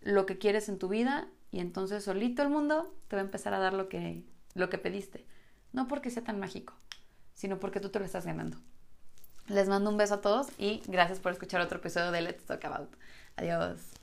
lo 0.00 0.26
que 0.26 0.38
quieres 0.38 0.68
en 0.68 0.78
tu 0.78 0.88
vida 0.88 1.28
y 1.50 1.60
entonces 1.60 2.04
solito 2.04 2.42
el 2.42 2.50
mundo 2.50 2.94
te 3.08 3.16
va 3.16 3.22
a 3.22 3.24
empezar 3.24 3.54
a 3.54 3.58
dar 3.58 3.72
lo 3.72 3.88
que, 3.88 4.24
lo 4.54 4.68
que 4.68 4.78
pediste. 4.78 5.26
No 5.72 5.88
porque 5.88 6.10
sea 6.10 6.24
tan 6.24 6.38
mágico, 6.38 6.74
sino 7.34 7.58
porque 7.58 7.80
tú 7.80 7.88
te 7.88 7.98
lo 7.98 8.04
estás 8.04 8.26
ganando. 8.26 8.58
Les 9.46 9.68
mando 9.68 9.90
un 9.90 9.96
beso 9.96 10.14
a 10.14 10.20
todos 10.20 10.48
y 10.58 10.82
gracias 10.86 11.20
por 11.20 11.32
escuchar 11.32 11.60
otro 11.60 11.78
episodio 11.78 12.10
de 12.12 12.20
Let's 12.20 12.44
Talk 12.44 12.64
About. 12.64 12.94
Adiós. 13.36 13.97